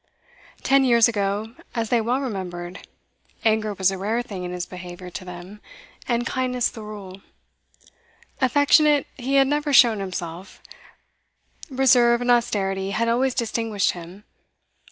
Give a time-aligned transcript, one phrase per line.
[0.63, 2.87] Ten years ago, as they well remembered,
[3.45, 5.61] anger was a rare thing in his behaviour to them,
[6.07, 7.21] and kindness the rule.
[8.41, 10.59] Affectionate he had never shown himself;
[11.69, 14.23] reserve and austerity had always distinguished him.